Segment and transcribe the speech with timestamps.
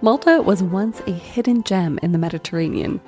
[0.00, 3.00] Malta was once a hidden gem in the Mediterranean,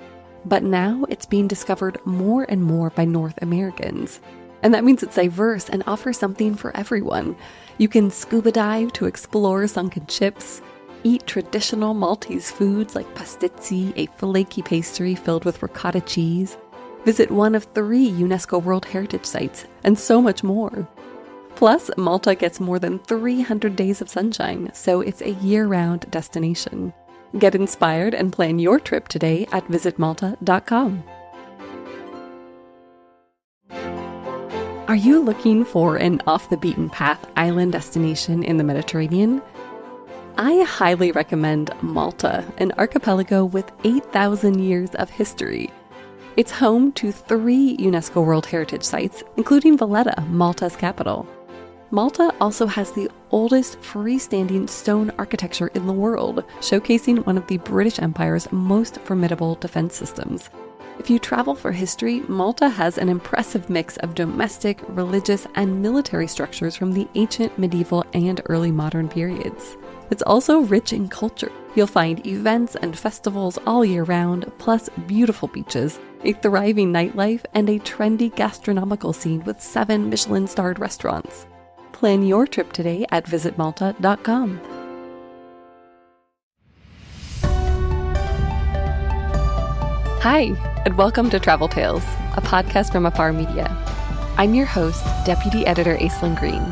[0.45, 4.19] but now it's being discovered more and more by North Americans.
[4.65, 7.37] And that means it's diverse and offers something for everyone.
[7.79, 10.63] You can scuba dive to explore sunken ships,
[11.05, 16.57] eat traditional Maltese foods like pastizzi, a flaky pastry filled with ricotta cheese,
[17.05, 20.89] visit one of three UNESCO World Heritage Sites, and so much more.
[21.61, 26.91] Plus, Malta gets more than 300 days of sunshine, so it's a year round destination.
[27.39, 31.05] Get inspired and plan your trip today at visitmalta.com.
[34.89, 39.43] Are you looking for an off the beaten path island destination in the Mediterranean?
[40.39, 45.71] I highly recommend Malta, an archipelago with 8,000 years of history.
[46.39, 51.29] It's home to three UNESCO World Heritage Sites, including Valletta, Malta's capital.
[51.93, 57.59] Malta also has the oldest freestanding stone architecture in the world, showcasing one of the
[57.59, 60.51] British Empire's most formidable defense systems.
[61.01, 66.29] If you travel for history, Malta has an impressive mix of domestic, religious, and military
[66.29, 69.77] structures from the ancient, medieval, and early modern periods.
[70.11, 71.51] It's also rich in culture.
[71.75, 77.69] You'll find events and festivals all year round, plus beautiful beaches, a thriving nightlife, and
[77.69, 81.47] a trendy gastronomical scene with seven Michelin starred restaurants.
[82.01, 84.59] Plan your trip today at visitmalta.com.
[90.23, 92.03] Hi, and welcome to Travel Tales,
[92.39, 93.67] a podcast from Afar Media.
[94.39, 96.63] I'm your host, Deputy Editor Aislinn Green.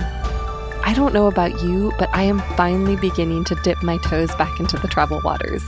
[0.83, 4.59] I don't know about you, but I am finally beginning to dip my toes back
[4.59, 5.63] into the travel waters.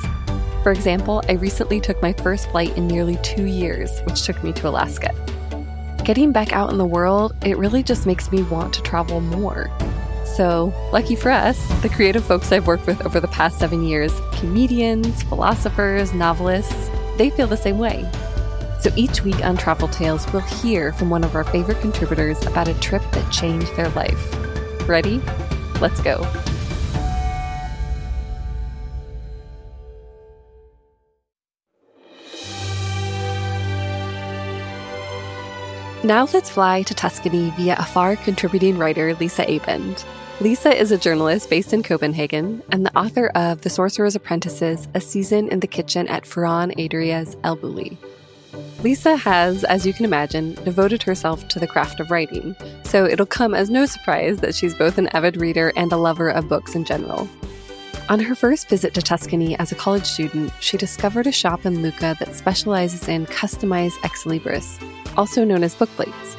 [0.63, 4.55] For example, I recently took my first flight in nearly two years, which took me
[4.55, 5.15] to Alaska.
[6.11, 9.71] Getting back out in the world, it really just makes me want to travel more.
[10.25, 14.13] So, lucky for us, the creative folks I've worked with over the past seven years
[14.33, 18.11] comedians, philosophers, novelists they feel the same way.
[18.81, 22.67] So each week on Travel Tales, we'll hear from one of our favorite contributors about
[22.67, 24.89] a trip that changed their life.
[24.89, 25.23] Ready?
[25.81, 26.27] Let's go.
[36.03, 40.03] Now let's fly to Tuscany via Afar contributing writer Lisa Abend.
[40.41, 45.01] Lisa is a journalist based in Copenhagen and the author of The Sorcerer's Apprentices, A
[45.03, 47.99] Season in the Kitchen at Ferran Adrià's El Bulli.
[48.83, 53.27] Lisa has, as you can imagine, devoted herself to the craft of writing, so it'll
[53.27, 56.75] come as no surprise that she's both an avid reader and a lover of books
[56.75, 57.29] in general.
[58.09, 61.83] On her first visit to Tuscany as a college student, she discovered a shop in
[61.83, 64.83] Lucca that specializes in customized ex libris,
[65.17, 66.37] also known as bookplates.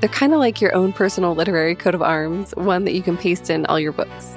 [0.00, 3.16] They're kind of like your own personal literary coat of arms, one that you can
[3.16, 4.34] paste in all your books.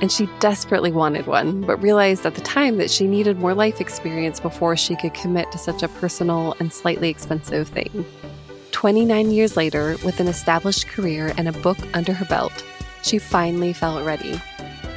[0.00, 3.80] And she desperately wanted one, but realized at the time that she needed more life
[3.80, 8.04] experience before she could commit to such a personal and slightly expensive thing.
[8.70, 12.64] 29 years later, with an established career and a book under her belt,
[13.02, 14.40] she finally felt ready.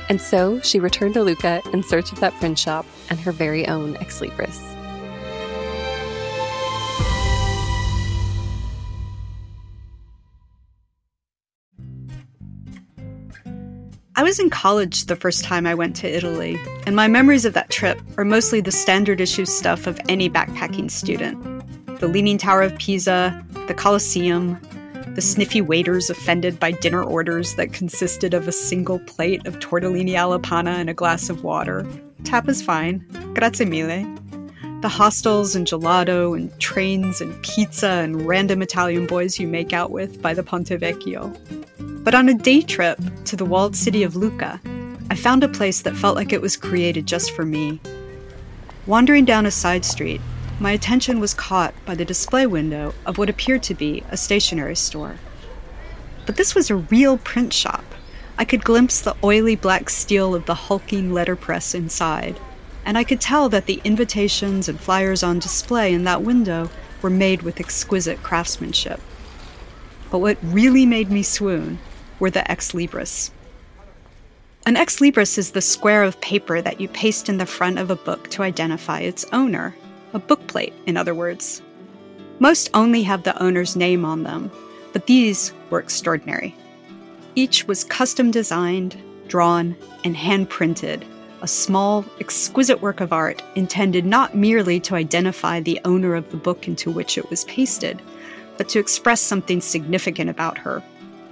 [0.09, 3.67] And so she returned to Lucca in search of that print shop and her very
[3.67, 4.74] own ex libris.
[14.17, 17.53] I was in college the first time I went to Italy, and my memories of
[17.53, 21.43] that trip are mostly the standard issue stuff of any backpacking student
[21.99, 24.59] the Leaning Tower of Pisa, the Colosseum,
[25.15, 30.17] the sniffy waiters offended by dinner orders that consisted of a single plate of tortellini
[30.17, 31.85] alla panna and a glass of water.
[32.25, 33.05] Tap is fine.
[33.33, 34.05] Grazie mille.
[34.81, 39.91] The hostels and gelato and trains and pizza and random Italian boys you make out
[39.91, 41.33] with by the Ponte Vecchio.
[42.05, 44.61] But on a day trip to the walled city of Lucca,
[45.09, 47.81] I found a place that felt like it was created just for me.
[48.85, 50.21] Wandering down a side street,
[50.59, 54.75] my attention was caught by the display window of what appeared to be a stationery
[54.75, 55.15] store.
[56.27, 57.83] But this was a real print shop.
[58.37, 62.39] I could glimpse the oily black steel of the hulking letterpress inside,
[62.85, 66.69] and I could tell that the invitations and flyers on display in that window
[67.01, 69.01] were made with exquisite craftsmanship.
[70.11, 71.79] But what really made me swoon
[72.19, 73.31] were the ex libris.
[74.65, 77.91] An ex libris is the square of paper that you paste in the front of
[77.91, 79.75] a book to identify its owner,
[80.13, 81.61] a bookplate, in other words.
[82.39, 84.51] Most only have the owner's name on them,
[84.91, 86.55] but these were extraordinary.
[87.35, 88.97] Each was custom designed,
[89.27, 91.05] drawn, and hand printed,
[91.41, 96.37] a small, exquisite work of art intended not merely to identify the owner of the
[96.37, 98.01] book into which it was pasted,
[98.57, 100.81] but to express something significant about her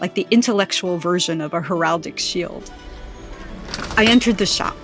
[0.04, 2.70] like the intellectual version of a heraldic shield.
[3.96, 4.76] I entered the shop.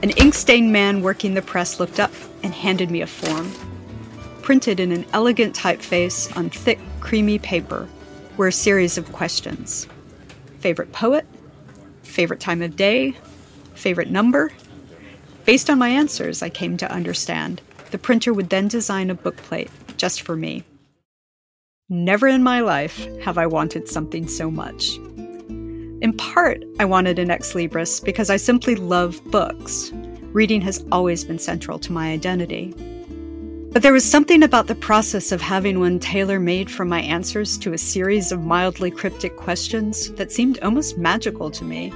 [0.00, 2.12] An ink stained man working the press looked up
[2.44, 3.50] and handed me a form.
[4.42, 7.88] Printed in an elegant typeface on thick, creamy paper
[8.36, 9.88] were a series of questions
[10.60, 11.26] Favorite poet?
[12.04, 13.12] Favorite time of day?
[13.74, 14.52] Favorite number?
[15.46, 17.60] Based on my answers, I came to understand
[17.90, 20.62] the printer would then design a bookplate just for me.
[21.90, 24.96] Never in my life have I wanted something so much.
[26.00, 29.92] In part, I wanted an ex libris because I simply love books.
[30.32, 32.72] Reading has always been central to my identity.
[33.70, 37.58] But there was something about the process of having one tailor made from my answers
[37.58, 41.92] to a series of mildly cryptic questions that seemed almost magical to me,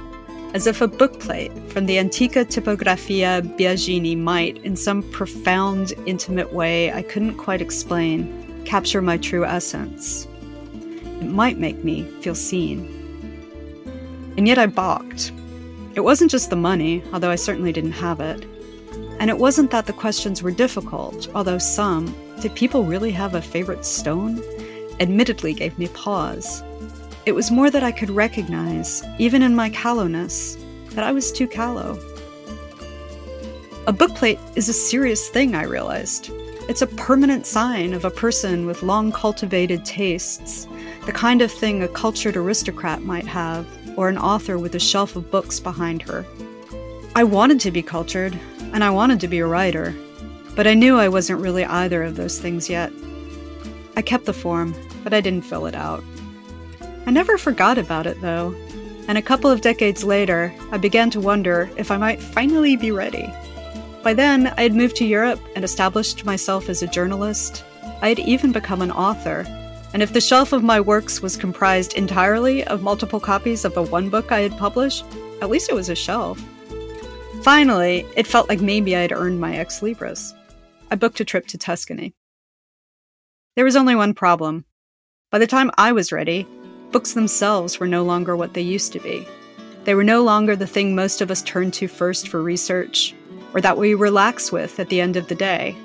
[0.53, 6.93] as if a bookplate from the Antica Tipografia Biagini might, in some profound, intimate way
[6.93, 8.38] I couldn't quite explain,
[8.69, 10.27] capture my true essence.
[11.03, 12.85] It might make me feel seen.
[14.37, 15.31] And yet I balked.
[15.95, 18.45] It wasn't just the money, although I certainly didn't have it.
[19.19, 23.41] And it wasn't that the questions were difficult, although some, did people really have a
[23.41, 24.39] favorite stone?
[24.99, 26.61] Admittedly gave me pause.
[27.25, 30.59] It was more that I could recognize, even in my callowness,
[30.91, 31.97] that I was too callow.
[33.87, 36.31] A bookplate is a serious thing, I realized.
[36.69, 40.67] It's a permanent sign of a person with long cultivated tastes,
[41.07, 43.65] the kind of thing a cultured aristocrat might have,
[43.97, 46.23] or an author with a shelf of books behind her.
[47.15, 48.37] I wanted to be cultured,
[48.71, 49.95] and I wanted to be a writer,
[50.55, 52.93] but I knew I wasn't really either of those things yet.
[53.95, 56.03] I kept the form, but I didn't fill it out.
[57.07, 58.53] I never forgot about it, though,
[59.07, 62.91] and a couple of decades later, I began to wonder if I might finally be
[62.91, 63.33] ready.
[64.03, 67.65] By then, I had moved to Europe and established myself as a journalist.
[68.01, 69.45] I had even become an author.
[69.93, 73.83] And if the shelf of my works was comprised entirely of multiple copies of the
[73.83, 75.03] one book I had published,
[75.41, 76.41] at least it was a shelf.
[77.41, 80.33] Finally, it felt like maybe I had earned my ex libris.
[80.91, 82.13] I booked a trip to Tuscany.
[83.55, 84.63] There was only one problem.
[85.31, 86.47] By the time I was ready,
[86.91, 89.27] books themselves were no longer what they used to be.
[89.83, 93.13] They were no longer the thing most of us turned to first for research,
[93.53, 95.75] or that we relax with at the end of the day.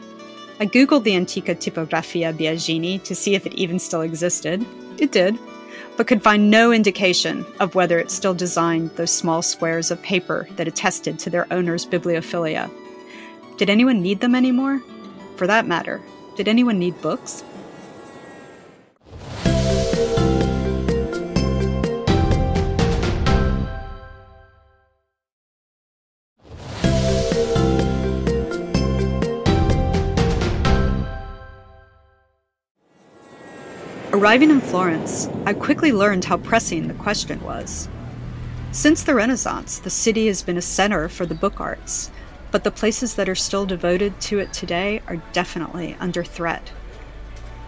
[0.60, 4.64] I googled the Antica Tipografia Biagini to see if it even still existed.
[4.98, 5.38] It did,
[5.96, 10.48] but could find no indication of whether it still designed those small squares of paper
[10.56, 12.70] that attested to their owner's bibliophilia.
[13.56, 14.82] Did anyone need them anymore?
[15.36, 16.00] For that matter,
[16.36, 17.44] did anyone need books?
[34.14, 37.88] Arriving in Florence, I quickly learned how pressing the question was.
[38.70, 42.12] Since the Renaissance, the city has been a center for the book arts,
[42.52, 46.70] but the places that are still devoted to it today are definitely under threat.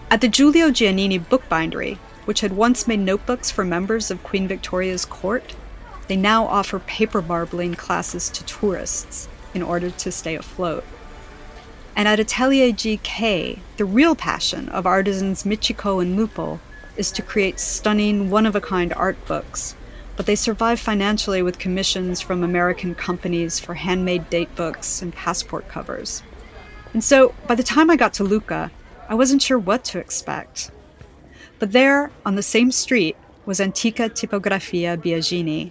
[0.09, 1.97] At the Giulio Giannini Bookbindery,
[2.27, 5.57] which had once made notebooks for members of Queen Victoria's court,
[6.07, 10.85] they now offer paper marbling classes to tourists in order to stay afloat.
[11.97, 16.61] And at Atelier GK, the real passion of artisans Michiko and Mupo
[16.99, 19.75] is to create stunning, one of a kind art books.
[20.15, 25.69] But they survive financially with commissions from American companies for handmade date books and passport
[25.69, 26.23] covers.
[26.93, 28.71] And so, by the time I got to Lucca,
[29.09, 30.71] I wasn't sure what to expect.
[31.59, 35.71] But there, on the same street, was Antica Tipografia Biagini.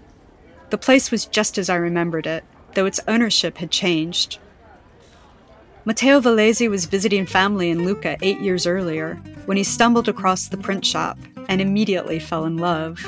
[0.72, 4.40] The place was just as I remembered it, though its ownership had changed.
[5.88, 9.16] Matteo Vallese was visiting family in Lucca eight years earlier
[9.46, 11.16] when he stumbled across the print shop
[11.48, 13.06] and immediately fell in love.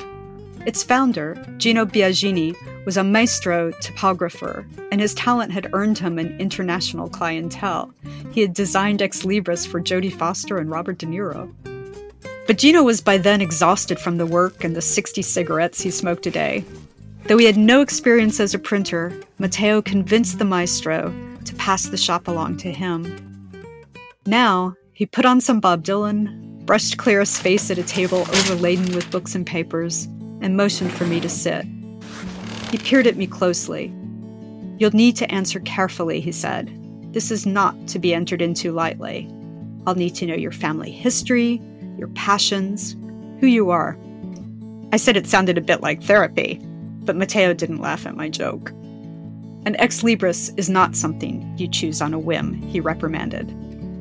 [0.68, 2.56] Its founder, Gino Biagini,
[2.86, 7.92] was a maestro typographer, and his talent had earned him an international clientele.
[8.32, 11.52] He had designed ex libris for Jodie Foster and Robert De Niro.
[12.46, 16.28] But Gino was by then exhausted from the work and the 60 cigarettes he smoked
[16.28, 16.64] a day.
[17.24, 21.12] Though he had no experience as a printer, Matteo convinced the maestro
[21.48, 23.50] to pass the shop along to him.
[24.26, 28.94] Now, he put on some Bob Dylan, brushed clear a space at a table overladen
[28.94, 30.06] with books and papers,
[30.42, 31.66] and motioned for me to sit.
[32.72, 33.94] He peered at me closely.
[34.78, 36.72] You'll need to answer carefully, he said.
[37.14, 39.28] This is not to be entered into lightly.
[39.88, 41.62] I'll need to know your family history,
[41.98, 42.96] your passions,
[43.40, 43.98] who you are.
[44.92, 46.60] I said it sounded a bit like therapy,
[47.06, 48.72] but Matteo didn't laugh at my joke.
[49.66, 53.54] An ex libris is not something you choose on a whim, he reprimanded.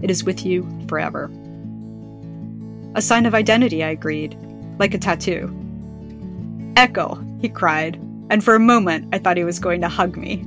[0.02, 1.30] It is with you forever.
[2.94, 4.38] A sign of identity, I agreed,
[4.78, 5.54] like a tattoo.
[6.76, 7.96] Echo, he cried,
[8.30, 10.46] and for a moment I thought he was going to hug me.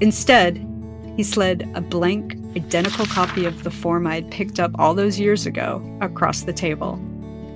[0.00, 0.64] Instead,
[1.16, 5.18] he slid a blank, identical copy of the form I had picked up all those
[5.18, 7.00] years ago across the table.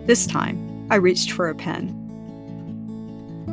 [0.06, 2.01] This time, I reached for a pen.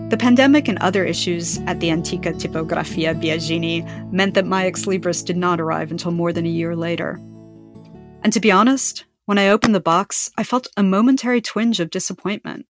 [0.10, 5.24] The pandemic and other issues at the Antica Tipografia Biagini meant that my ex libris
[5.24, 7.20] did not arrive until more than a year later.
[8.24, 11.92] And to be honest, when I opened the box, I felt a momentary twinge of
[11.92, 12.66] disappointment.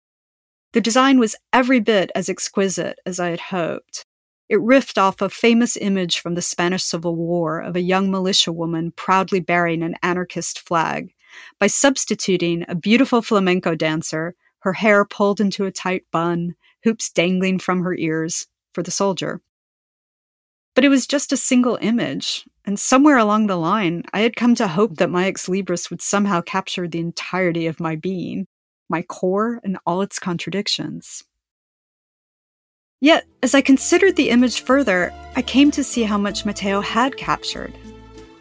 [0.71, 4.05] The design was every bit as exquisite as I had hoped.
[4.47, 8.53] It riffed off a famous image from the Spanish Civil War of a young militia
[8.53, 11.13] woman proudly bearing an anarchist flag
[11.59, 17.59] by substituting a beautiful flamenco dancer, her hair pulled into a tight bun, hoops dangling
[17.59, 19.41] from her ears, for the soldier.
[20.75, 24.55] But it was just a single image, and somewhere along the line, I had come
[24.55, 28.47] to hope that my ex libris would somehow capture the entirety of my being,
[28.87, 31.23] my core and all its contradictions.
[33.01, 37.17] Yet, as I considered the image further, I came to see how much Matteo had
[37.17, 37.73] captured.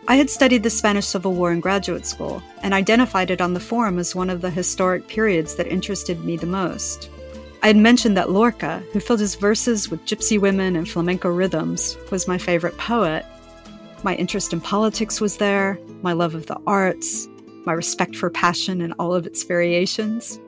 [0.06, 3.60] I had studied the Spanish Civil War in graduate school and identified it on the
[3.60, 7.08] forum as one of the historic periods that interested me the most.
[7.64, 11.97] I had mentioned that Lorca, who filled his verses with gypsy women and flamenco rhythms,
[12.11, 13.25] was my favorite poet.
[14.02, 17.26] My interest in politics was there, my love of the arts,
[17.64, 20.38] my respect for passion and all of its variations.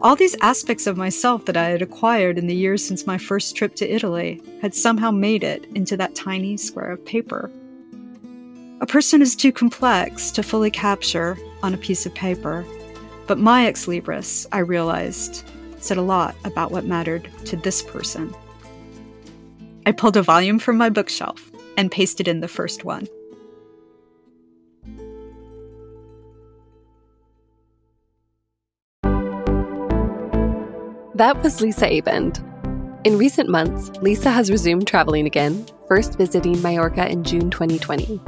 [0.00, 3.54] All these aspects of myself that I had acquired in the years since my first
[3.54, 7.50] trip to Italy had somehow made it into that tiny square of paper.
[8.80, 12.64] A person is too complex to fully capture on a piece of paper,
[13.26, 15.44] but my ex libris, I realized,
[15.84, 18.34] said a lot about what mattered to this person.
[19.84, 23.08] I pulled a volume from my bookshelf and pasted in the first one.
[31.14, 32.42] That was Lisa Abend.
[33.04, 38.20] In recent months, Lisa has resumed traveling again, first visiting Majorca in June 2020.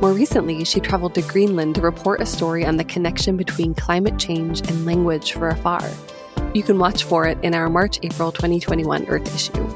[0.00, 4.18] More recently, she traveled to Greenland to report a story on the connection between climate
[4.18, 5.82] change and language for afar.
[6.52, 9.68] You can watch for it in our March April 2021 Earth issue.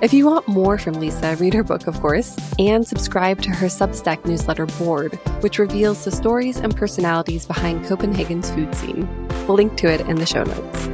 [0.00, 3.66] If you want more from Lisa, read her book, of course, and subscribe to her
[3.66, 9.06] Substack newsletter Bord, which reveals the stories and personalities behind Copenhagen's food scene.
[9.46, 10.86] We'll link to it in the show notes.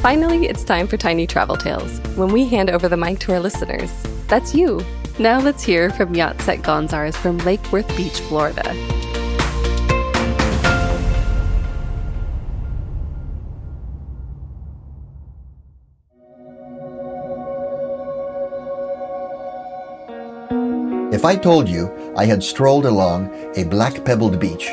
[0.00, 3.40] Finally, it's time for Tiny Travel Tales, when we hand over the mic to our
[3.40, 3.90] listeners.
[4.28, 4.80] That's you.
[5.16, 8.68] Now let's hear from Yatzet Gonzars from Lake Worth Beach, Florida.
[21.14, 24.66] If I told you I had strolled along a black pebbled beach,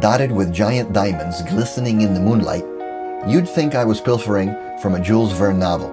[0.00, 2.64] dotted with giant diamonds glistening in the moonlight,
[3.28, 5.92] you'd think I was pilfering from a Jules Verne novel.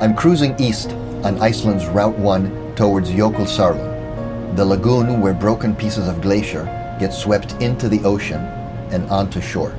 [0.00, 0.94] I'm cruising east
[1.24, 6.64] on Iceland's Route 1 towards Jökulsárlón, the lagoon where broken pieces of glacier
[7.00, 8.42] get swept into the ocean
[8.90, 9.74] and onto shore.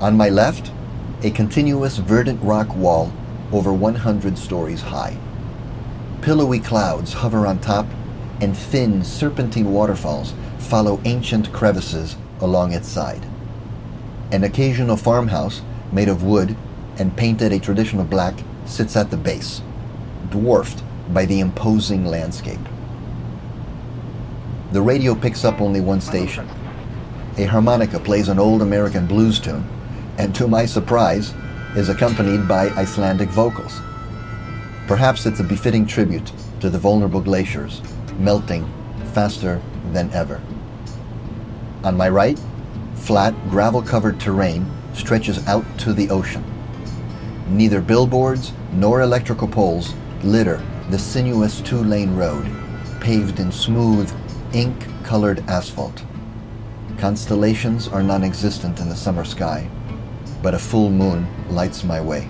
[0.00, 0.70] On my left,
[1.22, 3.10] a continuous verdant rock wall
[3.52, 5.16] over 100 stories high.
[6.20, 7.86] Pillowy clouds hover on top,
[8.42, 13.24] and thin, serpentine waterfalls follow ancient crevices along its side.
[14.30, 16.54] An occasional farmhouse made of wood
[16.98, 18.34] and painted a traditional black,
[18.66, 19.62] sits at the base,
[20.32, 22.58] dwarfed by the imposing landscape.
[24.72, 26.48] The radio picks up only one station.
[27.36, 29.64] A harmonica plays an old American blues tune,
[30.18, 31.34] and to my surprise,
[31.76, 33.80] is accompanied by Icelandic vocals.
[34.86, 37.80] Perhaps it's a befitting tribute to the vulnerable glaciers,
[38.18, 38.66] melting
[39.12, 39.60] faster
[39.92, 40.40] than ever.
[41.84, 42.40] On my right,
[42.94, 46.44] flat, gravel covered terrain stretches out to the ocean.
[47.48, 52.46] Neither billboards nor electrical poles litter the sinuous two lane road,
[53.00, 54.12] paved in smooth,
[54.52, 56.04] ink colored asphalt.
[56.98, 59.68] Constellations are non existent in the summer sky,
[60.42, 62.28] but a full moon lights my way.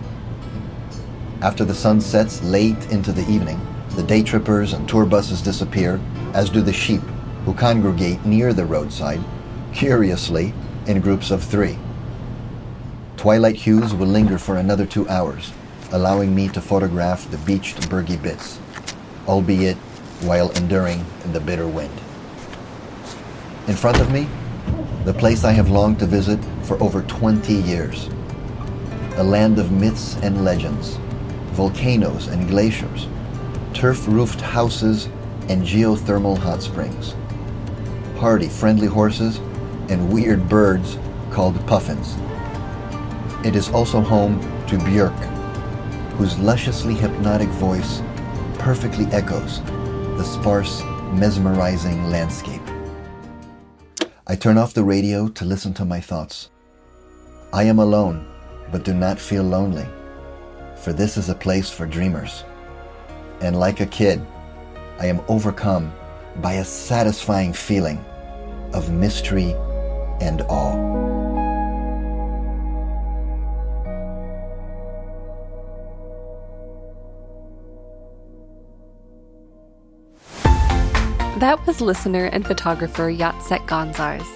[1.40, 3.61] After the sun sets late into the evening,
[3.96, 6.00] the day trippers and tour buses disappear,
[6.34, 7.02] as do the sheep
[7.44, 9.20] who congregate near the roadside,
[9.75, 10.54] curiously
[10.87, 11.78] in groups of three.
[13.16, 15.52] Twilight hues will linger for another two hours,
[15.92, 18.58] allowing me to photograph the beached bergy bits,
[19.28, 19.76] albeit
[20.22, 21.92] while enduring the bitter wind.
[23.68, 24.26] In front of me,
[25.04, 28.08] the place I have longed to visit for over 20 years.
[29.16, 30.96] A land of myths and legends,
[31.52, 33.08] volcanoes and glaciers,
[33.75, 35.06] turf roofed houses
[35.49, 37.14] and geothermal hot springs,
[38.18, 39.38] hardy, friendly horses,
[39.88, 40.96] and weird birds
[41.30, 42.16] called puffins
[43.44, 45.41] It is also home to Björk,
[46.23, 48.00] whose lusciously hypnotic voice
[48.57, 49.61] perfectly echoes
[50.17, 50.81] the sparse,
[51.14, 52.62] mesmerizing landscape.
[54.29, 56.50] I turn off the radio to listen to my thoughts.
[57.52, 58.25] I am alone,
[58.71, 59.85] but do not feel lonely,
[60.76, 62.45] for this is a place for dreamers.
[63.41, 64.25] And like a kid,
[65.00, 65.93] I am overcome
[66.37, 67.99] by a satisfying feeling
[68.73, 69.57] of mystery
[70.21, 71.01] and awe.
[81.42, 84.28] That was listener and photographer Yatsek Gonzars.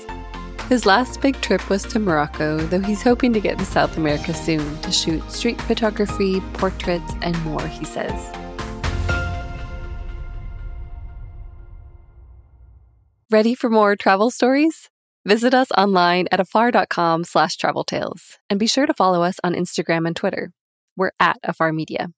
[0.69, 4.35] His last big trip was to Morocco, though he's hoping to get to South America
[4.35, 8.33] soon to shoot street photography, portraits, and more, he says.
[13.31, 14.91] Ready for more travel stories?
[15.25, 19.55] Visit us online at afar.com slash travel tales, and be sure to follow us on
[19.55, 20.51] Instagram and Twitter.
[20.97, 22.09] We're at Afar Media.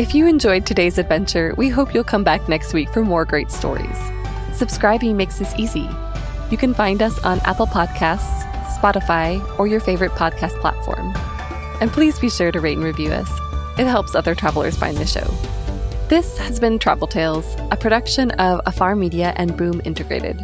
[0.00, 3.50] If you enjoyed today's adventure, we hope you'll come back next week for more great
[3.50, 3.98] stories.
[4.54, 5.86] Subscribing makes this easy.
[6.50, 8.40] You can find us on Apple Podcasts,
[8.78, 11.12] Spotify, or your favorite podcast platform.
[11.82, 13.28] And please be sure to rate and review us.
[13.78, 15.30] It helps other travelers find the show.
[16.08, 20.42] This has been Travel Tales, a production of Afar Media and Boom Integrated.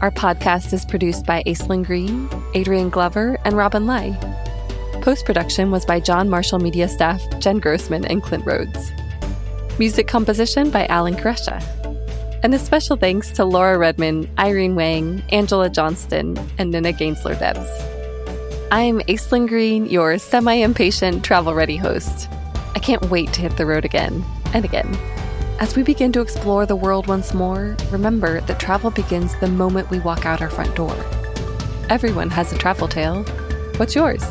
[0.00, 4.16] Our podcast is produced by Aislinn Green, Adrian Glover, and Robin Lai.
[5.02, 8.92] Post production was by John Marshall Media staff Jen Grossman and Clint Rhodes.
[9.76, 11.60] Music composition by Alan Koresha.
[12.44, 17.68] And a special thanks to Laura Redman, Irene Wang, Angela Johnston, and Nina Gainsler Debs.
[18.70, 22.28] I'm Aislinn Green, your semi impatient travel ready host.
[22.76, 24.96] I can't wait to hit the road again and again.
[25.58, 29.90] As we begin to explore the world once more, remember that travel begins the moment
[29.90, 30.94] we walk out our front door.
[31.90, 33.24] Everyone has a travel tale.
[33.78, 34.22] What's yours?